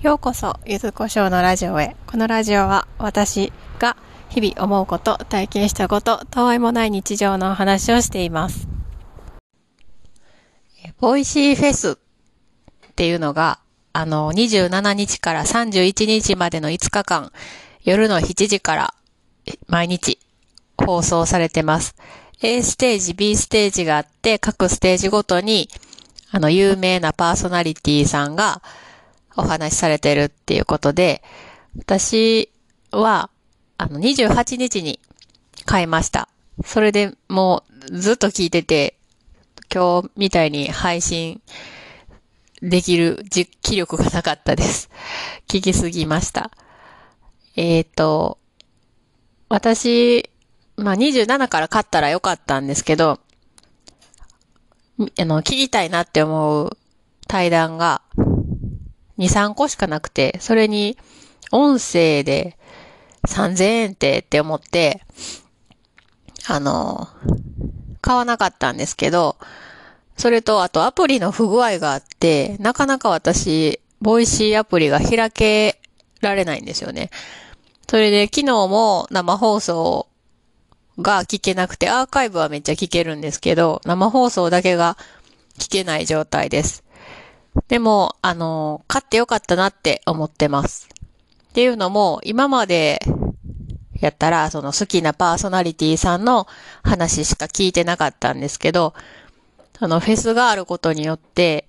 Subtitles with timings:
[0.00, 1.96] ようこそ、ゆずこしょうのラジオへ。
[2.06, 3.96] このラジオは私が
[4.28, 8.68] 日々思うこと、体験したこと、たわいもない日常のお話をしています。
[11.00, 11.96] Voicy フェスっ
[12.94, 13.58] ていうのが、
[13.92, 17.32] あの、27日から31日までの5日間、
[17.82, 18.94] 夜の7時から
[19.66, 20.20] 毎日
[20.76, 21.96] 放送されてます。
[22.40, 25.68] A ステージ、B ステージがあって、各ステージごとに、
[26.30, 28.62] あの、有名なパーソナリティさんが、
[29.38, 31.22] お話しされてるっていうことで、
[31.78, 32.50] 私
[32.90, 33.30] は、
[33.78, 35.00] あの、28日に
[35.64, 36.28] 買いました。
[36.64, 38.96] それでもうずっと聞いてて、
[39.72, 41.40] 今日みたいに配信
[42.62, 44.90] できる実気力がなかったです。
[45.46, 46.50] 聞きすぎました。
[47.54, 48.38] えっ、ー、と、
[49.48, 50.30] 私、
[50.76, 53.20] まあ、27から買ったらよかったんですけど、
[54.98, 56.76] あの、聞きたいなって思う
[57.28, 58.02] 対談が
[59.18, 60.96] 2、3個しかなくて、それに
[61.50, 62.56] 音声で
[63.26, 65.02] 3000円ってって思って、
[66.46, 67.08] あの、
[68.00, 69.36] 買わなかったんですけど、
[70.16, 75.80] それと、あとアプリの不具合があって、なかなか私、 Voicy アプリが開け
[76.20, 77.10] られないんですよね。
[77.88, 80.08] それで、昨日も生放送
[80.98, 84.96] が聞けなくて、アーカイブはめっちゃ聞けるんですけど、生放送だけが
[85.58, 86.84] 聞けない状態です。
[87.66, 90.88] でも、あの、買ってよかったなって思ってます。
[91.50, 93.00] っていうのも、今まで
[94.00, 96.46] やったら、その好きなパーソナリティさんの
[96.82, 98.94] 話しか聞いてなかったんですけど、
[99.80, 101.68] あの、フェスがあることによって、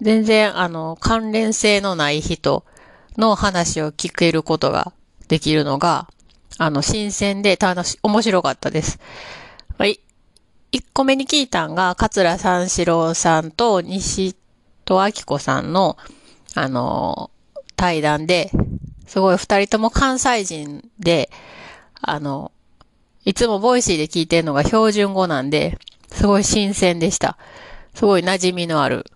[0.00, 2.64] 全然、あの、関連性のない人
[3.16, 4.92] の話を聞けることが
[5.28, 6.08] できるのが、
[6.58, 8.98] あの、新鮮で楽し、面白かったです。
[9.78, 10.00] はい。
[10.72, 14.34] 一個目に聞いたんが、桂三四郎さんと西
[14.84, 15.96] とあきこさんの、
[16.54, 17.30] あの、
[17.76, 18.50] 対談で、
[19.06, 21.30] すごい二人とも関西人で、
[22.00, 22.52] あの、
[23.24, 25.78] いつも Voicy で聞いてるのが標準語なんで、
[26.08, 27.38] すごい新鮮でした。
[27.94, 29.06] すごい馴染みのある。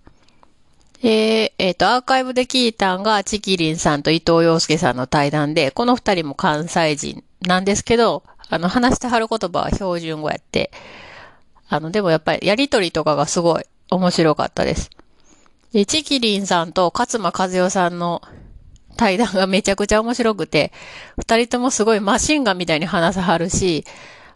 [1.02, 10.72] で、えっ、ー、と、アーカイブで聞いたんが、ちきりんさんと伊藤洋介さんの対談で、この二人も関西人なんですけど、あの、話してはる言葉は標準語やって、
[11.68, 14.90] あの、でもやっぱりやりとりとかがすごい面白かったです。
[15.72, 18.22] で、チキリンさんと勝間和代さんの
[18.96, 20.72] 対談がめちゃくちゃ面白くて、
[21.18, 23.84] 二人ともすごいマシンガンみたいに話さはるし、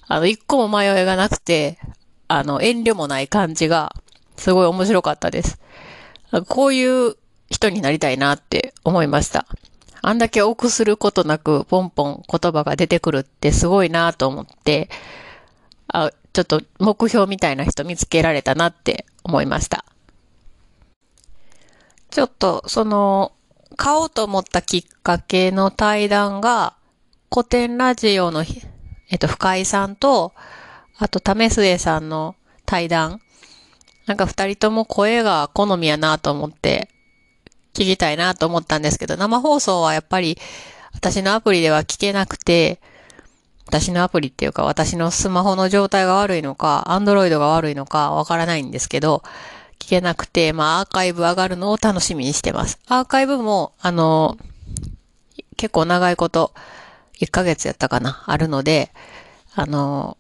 [0.07, 1.79] あの、一個も迷いがなくて、
[2.29, 3.95] あの、遠慮もない感じが、
[4.37, 5.59] すごい面白かったです。
[6.49, 7.17] こういう
[7.51, 9.47] 人になりたいなって思いました。
[10.01, 14.89] あんだけ臆することなく、ポンポン言葉が出てくるってすごいなと思って、
[15.89, 19.85] あ、ちょっと目標みたいな人見つけられたなって思いました。
[22.13, 23.33] ちょっと、その、
[23.77, 26.75] 買おうと思ったきっかけの対談が、
[27.33, 28.45] 古典ラジオの、
[29.11, 30.35] えっと、深井さんと、
[30.99, 32.37] あと、為末さんの
[32.67, 33.21] 対談。
[34.07, 36.91] なんか二人とも声が好みやなと思って、
[37.73, 40.37] 聞きたいなと思ったんですけど、生放送はやっぱり、
[40.93, 42.79] 私のアプリでは聞けなくて、
[43.67, 49.23] 私のアプリっていうか、私のスマホの状態が悪いのか、アンドロイドが悪いのか、わからないんですけど、
[49.83, 52.79] 聞けなくて、まあ、アーカイブ上がるのを楽しみにしてます。
[52.87, 54.39] アーカイブも、あの、
[55.57, 56.55] 結構長いこと、
[57.21, 58.93] 1ヶ月やったかな、あるので、
[59.57, 60.17] あの、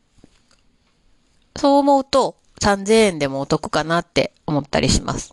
[1.56, 5.32] そう思うと、3000円でもお得かなって思ったりします。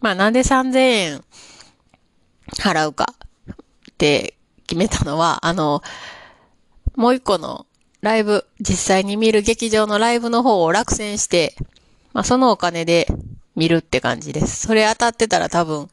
[0.00, 1.24] まあ、なんで3000円
[2.58, 3.14] 払うか
[3.52, 4.34] って
[4.66, 5.80] 決めたのは、あの、
[6.96, 7.66] もう一個の
[8.00, 11.54] ライブ、実際に見る劇場のライブの方を落選して、
[12.12, 13.08] まあ、そのお金で
[13.56, 14.66] 見るって感じです。
[14.66, 15.88] それ当たってたら多分、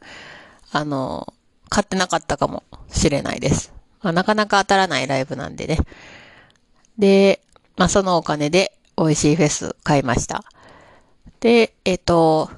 [0.72, 1.32] あの、
[1.68, 3.72] 買ってなかったかもしれないです。
[4.02, 5.78] まあ、なかなか当たらないライブなんでね。
[6.98, 7.40] で、
[7.76, 10.44] まあ、そのお金で美味しいフェス買いました。
[11.40, 12.50] で、えっ、と、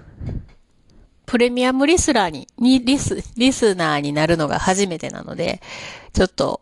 [1.27, 5.61] プレミアムリスラーに、にリス、リスナーになるのが初めてなので、
[6.13, 6.61] ちょっと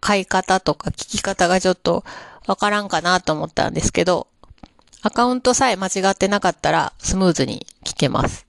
[0.00, 2.04] 買い方とか聞き方がちょっと
[2.46, 4.26] わからんかなと思ったんですけど、
[5.04, 8.46] アカウントさえ間違ってなかったらスムーズに聞けます。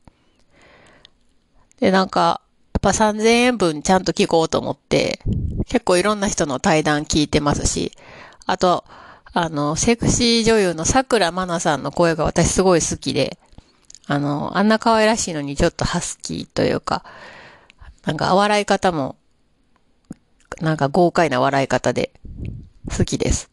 [1.80, 2.42] で、なんか、
[2.74, 5.20] やっぱ3000円分ちゃんと聞こうと思って、
[5.68, 7.92] 結構いろんな人の対談聞いてますし、
[8.46, 8.86] あと、
[9.34, 13.40] あの、セクシー女優の桜まなさんの声が私すごい好きで、
[14.06, 17.04] あの、あんな可愛らしいのにちょっとハスキーというか、
[18.06, 19.16] なんか笑い方も、
[20.62, 22.12] なんか豪快な笑い方で
[22.96, 23.53] 好きです。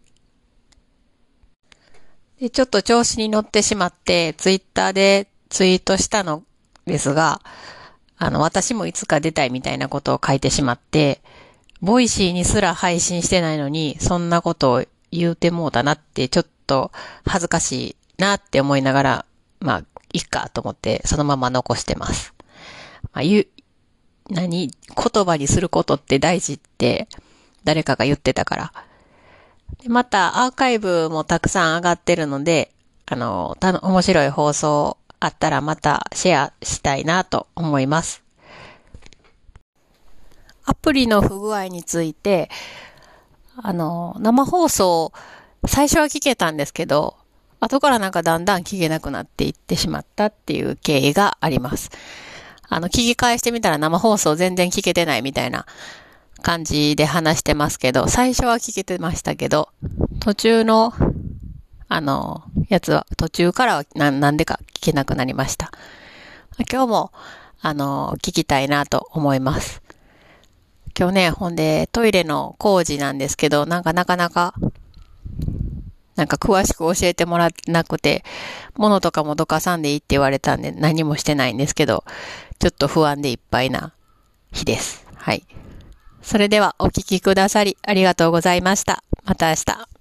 [2.41, 6.43] で、ちょっと調子に乗ってしまって、ツイッターでツイートしたの
[6.87, 7.43] ですが、
[8.17, 11.21] あの、私もいつか出たいみたいなことを書いてしまって、
[11.83, 16.93] Voicy にすら配信してないのに、そんなことを言うてもうたなって、ちょっと
[17.27, 19.27] 恥ずかしいなって思いながら、
[19.61, 22.35] まあ、いっかと思って、そのまま残してます。
[23.13, 23.47] まあ、言う、
[24.31, 24.71] 何？
[24.71, 27.09] 言葉にすることって大事って、
[27.65, 28.73] 誰かが言ってたから。
[29.83, 32.73] でまた、アーカイブもたくさん上がってるので、
[33.07, 38.23] あの、たの、面白い放送あったらまたシェアしたいなと思います。
[40.65, 42.51] アプリの不具合について、
[43.57, 45.13] あの、生放送、
[45.67, 47.17] 最初は聞けたんですけど、
[47.61, 51.91] 後からなんかだんだん聞けなくなっていってしまったっていう経緯があります。
[52.69, 55.67] あの、聞き返してみたら生放送全然聞けてないみたいな
[56.41, 59.69] 感じで話してますけど、最初は聞けてましたけど、
[60.21, 60.93] 途中の、
[61.89, 65.71] あの、やつは、途中からはななんでか聞けなくなりました。
[66.71, 67.13] 今日も、
[67.61, 69.83] あの、聞きたいなと思います。
[70.99, 74.55] 今日ね、ほんで、トイレの工事なんですけど、なんかなかなか、
[76.17, 78.25] なんか詳しく教えてもらってなくて、
[78.77, 82.05] 物とかもどかさんでいいって言われたんで何もしてないんですけど、
[82.59, 83.95] ちょっと不安でいっぱいな
[84.53, 85.07] 日です。
[85.17, 85.45] はい。
[86.23, 89.03] それではお聴きくださりありがとうございました。
[89.25, 90.00] また明日。